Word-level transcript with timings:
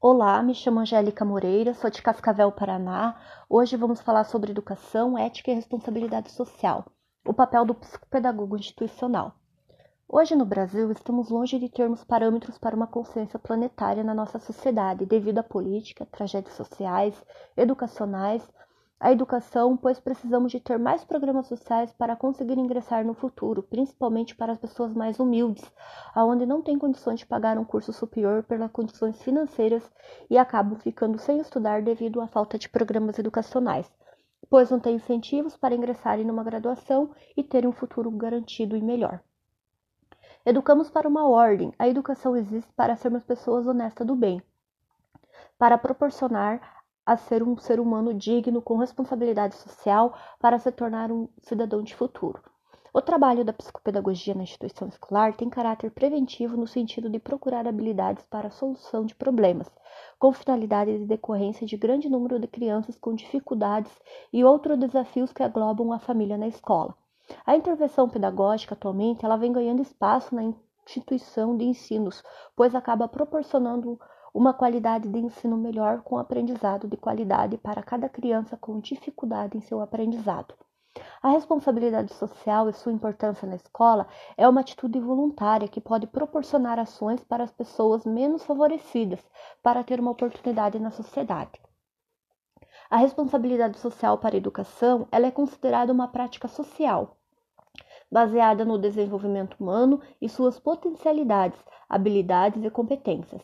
Olá, 0.00 0.40
me 0.44 0.54
chamo 0.54 0.78
Angélica 0.78 1.24
Moreira, 1.24 1.74
sou 1.74 1.90
de 1.90 2.00
Cascavel, 2.00 2.52
Paraná. 2.52 3.20
Hoje 3.48 3.76
vamos 3.76 4.00
falar 4.00 4.22
sobre 4.22 4.52
educação, 4.52 5.18
ética 5.18 5.50
e 5.50 5.54
responsabilidade 5.56 6.30
social, 6.30 6.86
o 7.26 7.34
papel 7.34 7.64
do 7.64 7.74
psicopedagogo 7.74 8.56
institucional. 8.56 9.34
Hoje 10.08 10.36
no 10.36 10.44
Brasil, 10.44 10.92
estamos 10.92 11.30
longe 11.30 11.58
de 11.58 11.68
termos 11.68 12.04
parâmetros 12.04 12.56
para 12.58 12.76
uma 12.76 12.86
consciência 12.86 13.40
planetária 13.40 14.04
na 14.04 14.14
nossa 14.14 14.38
sociedade, 14.38 15.04
devido 15.04 15.38
à 15.38 15.42
política, 15.42 16.06
tragédias 16.06 16.54
sociais, 16.54 17.20
educacionais, 17.56 18.48
a 19.00 19.12
educação, 19.12 19.76
pois 19.76 20.00
precisamos 20.00 20.50
de 20.50 20.58
ter 20.58 20.76
mais 20.76 21.04
programas 21.04 21.46
sociais 21.46 21.92
para 21.92 22.16
conseguir 22.16 22.58
ingressar 22.58 23.04
no 23.04 23.14
futuro, 23.14 23.62
principalmente 23.62 24.34
para 24.34 24.52
as 24.52 24.58
pessoas 24.58 24.92
mais 24.92 25.20
humildes, 25.20 25.64
aonde 26.12 26.44
não 26.44 26.62
têm 26.62 26.78
condições 26.78 27.20
de 27.20 27.26
pagar 27.26 27.58
um 27.58 27.64
curso 27.64 27.92
superior 27.92 28.42
pelas 28.42 28.72
condições 28.72 29.22
financeiras 29.22 29.88
e 30.28 30.36
acabam 30.36 30.76
ficando 30.80 31.18
sem 31.18 31.38
estudar 31.38 31.80
devido 31.80 32.20
à 32.20 32.26
falta 32.26 32.58
de 32.58 32.68
programas 32.68 33.18
educacionais, 33.20 33.88
pois 34.50 34.68
não 34.70 34.80
têm 34.80 34.96
incentivos 34.96 35.56
para 35.56 35.76
ingressarem 35.76 36.24
numa 36.24 36.42
graduação 36.42 37.10
e 37.36 37.44
terem 37.44 37.68
um 37.68 37.72
futuro 37.72 38.10
garantido 38.10 38.76
e 38.76 38.82
melhor. 38.82 39.20
Educamos 40.44 40.90
para 40.90 41.08
uma 41.08 41.28
ordem. 41.28 41.72
A 41.78 41.86
educação 41.86 42.36
existe 42.36 42.72
para 42.72 42.96
sermos 42.96 43.22
pessoas 43.22 43.66
honestas 43.66 44.06
do 44.06 44.16
bem, 44.16 44.42
para 45.56 45.76
proporcionar 45.78 46.77
a 47.08 47.16
ser 47.16 47.42
um 47.42 47.56
ser 47.56 47.80
humano 47.80 48.12
digno 48.12 48.60
com 48.60 48.76
responsabilidade 48.76 49.54
social 49.54 50.14
para 50.38 50.58
se 50.58 50.70
tornar 50.70 51.10
um 51.10 51.26
cidadão 51.40 51.82
de 51.82 51.94
futuro. 51.94 52.38
O 52.92 53.00
trabalho 53.00 53.46
da 53.46 53.52
psicopedagogia 53.54 54.34
na 54.34 54.42
instituição 54.42 54.88
escolar 54.88 55.34
tem 55.34 55.48
caráter 55.48 55.90
preventivo 55.90 56.54
no 56.54 56.66
sentido 56.66 57.08
de 57.08 57.18
procurar 57.18 57.66
habilidades 57.66 58.26
para 58.26 58.48
a 58.48 58.50
solução 58.50 59.06
de 59.06 59.14
problemas, 59.14 59.70
com 60.18 60.34
finalidade 60.34 60.98
de 60.98 61.06
decorrência 61.06 61.66
de 61.66 61.78
grande 61.78 62.10
número 62.10 62.38
de 62.38 62.46
crianças 62.46 62.98
com 62.98 63.14
dificuldades 63.14 63.92
e 64.30 64.44
outros 64.44 64.78
desafios 64.78 65.32
que 65.32 65.42
aglobam 65.42 65.94
a 65.94 65.98
família 65.98 66.36
na 66.36 66.46
escola. 66.46 66.94
A 67.46 67.56
intervenção 67.56 68.06
pedagógica 68.06 68.74
atualmente 68.74 69.24
ela 69.24 69.38
vem 69.38 69.50
ganhando 69.50 69.80
espaço 69.80 70.34
na 70.34 70.52
instituição 70.86 71.56
de 71.56 71.64
ensinos, 71.64 72.22
pois 72.54 72.74
acaba 72.74 73.08
proporcionando 73.08 73.98
uma 74.32 74.52
qualidade 74.52 75.08
de 75.08 75.18
ensino 75.18 75.56
melhor 75.56 76.02
com 76.02 76.18
aprendizado 76.18 76.86
de 76.86 76.96
qualidade 76.96 77.56
para 77.58 77.82
cada 77.82 78.08
criança 78.08 78.56
com 78.56 78.80
dificuldade 78.80 79.56
em 79.56 79.60
seu 79.60 79.80
aprendizado. 79.80 80.54
A 81.22 81.30
responsabilidade 81.30 82.12
social 82.14 82.68
e 82.68 82.72
sua 82.72 82.92
importância 82.92 83.46
na 83.46 83.56
escola 83.56 84.06
é 84.36 84.48
uma 84.48 84.60
atitude 84.60 84.98
voluntária 84.98 85.68
que 85.68 85.80
pode 85.80 86.06
proporcionar 86.06 86.78
ações 86.78 87.22
para 87.22 87.44
as 87.44 87.52
pessoas 87.52 88.04
menos 88.04 88.44
favorecidas 88.44 89.20
para 89.62 89.84
ter 89.84 90.00
uma 90.00 90.10
oportunidade 90.10 90.78
na 90.78 90.90
sociedade. 90.90 91.60
A 92.90 92.96
responsabilidade 92.96 93.78
social 93.78 94.18
para 94.18 94.34
a 94.34 94.38
educação 94.38 95.06
ela 95.12 95.26
é 95.26 95.30
considerada 95.30 95.92
uma 95.92 96.08
prática 96.08 96.48
social, 96.48 97.16
baseada 98.10 98.64
no 98.64 98.78
desenvolvimento 98.78 99.56
humano 99.60 100.00
e 100.20 100.28
suas 100.28 100.58
potencialidades, 100.58 101.58
habilidades 101.88 102.64
e 102.64 102.70
competências. 102.70 103.42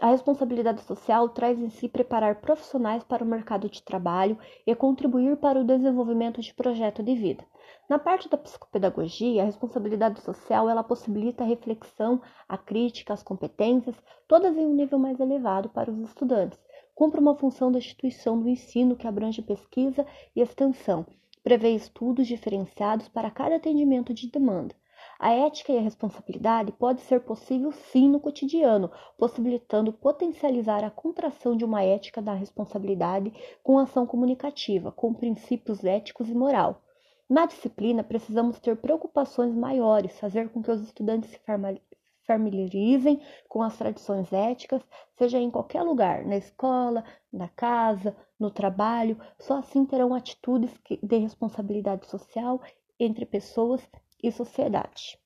A 0.00 0.10
responsabilidade 0.10 0.82
social 0.82 1.28
traz 1.28 1.56
em 1.56 1.70
si 1.70 1.88
preparar 1.88 2.40
profissionais 2.40 3.04
para 3.04 3.22
o 3.22 3.26
mercado 3.26 3.70
de 3.70 3.80
trabalho 3.80 4.36
e 4.66 4.74
contribuir 4.74 5.36
para 5.36 5.60
o 5.60 5.64
desenvolvimento 5.64 6.40
de 6.40 6.52
projeto 6.52 7.00
de 7.00 7.14
vida. 7.14 7.44
Na 7.88 7.96
parte 7.96 8.28
da 8.28 8.36
psicopedagogia, 8.36 9.42
a 9.42 9.44
responsabilidade 9.44 10.20
social 10.20 10.68
ela 10.68 10.82
possibilita 10.82 11.44
a 11.44 11.46
reflexão, 11.46 12.20
a 12.48 12.58
crítica, 12.58 13.12
as 13.12 13.22
competências, 13.22 13.94
todas 14.26 14.56
em 14.56 14.66
um 14.66 14.74
nível 14.74 14.98
mais 14.98 15.20
elevado 15.20 15.68
para 15.68 15.92
os 15.92 16.00
estudantes. 16.00 16.58
Cumpre 16.92 17.20
uma 17.20 17.36
função 17.36 17.70
da 17.70 17.78
instituição 17.78 18.40
do 18.40 18.48
ensino 18.48 18.96
que 18.96 19.06
abrange 19.06 19.42
pesquisa 19.42 20.04
e 20.34 20.40
extensão, 20.40 21.06
prevê 21.44 21.70
estudos 21.70 22.26
diferenciados 22.26 23.06
para 23.06 23.30
cada 23.30 23.56
atendimento 23.56 24.12
de 24.12 24.28
demanda. 24.28 24.74
A 25.24 25.32
ética 25.32 25.72
e 25.72 25.78
a 25.78 25.80
responsabilidade 25.80 26.70
pode 26.72 27.00
ser 27.00 27.20
possível 27.20 27.72
sim 27.72 28.10
no 28.10 28.20
cotidiano, 28.20 28.92
possibilitando 29.16 29.90
potencializar 29.90 30.84
a 30.84 30.90
contração 30.90 31.56
de 31.56 31.64
uma 31.64 31.82
ética 31.82 32.20
da 32.20 32.34
responsabilidade 32.34 33.32
com 33.62 33.78
ação 33.78 34.06
comunicativa, 34.06 34.92
com 34.92 35.14
princípios 35.14 35.82
éticos 35.82 36.28
e 36.28 36.34
moral. 36.34 36.82
Na 37.26 37.46
disciplina, 37.46 38.04
precisamos 38.04 38.60
ter 38.60 38.76
preocupações 38.76 39.54
maiores, 39.54 40.20
fazer 40.20 40.50
com 40.50 40.62
que 40.62 40.70
os 40.70 40.82
estudantes 40.82 41.30
se 41.30 41.40
familiarizem 42.26 43.18
com 43.48 43.62
as 43.62 43.78
tradições 43.78 44.30
éticas, 44.30 44.82
seja 45.16 45.38
em 45.38 45.50
qualquer 45.50 45.84
lugar, 45.84 46.26
na 46.26 46.36
escola, 46.36 47.02
na 47.32 47.48
casa, 47.48 48.14
no 48.38 48.50
trabalho, 48.50 49.18
só 49.38 49.56
assim 49.56 49.86
terão 49.86 50.12
atitudes 50.12 50.70
de 51.02 51.16
responsabilidade 51.16 52.06
social 52.08 52.60
entre 53.00 53.24
pessoas 53.24 53.80
e 54.22 54.30
sociedade. 54.32 55.18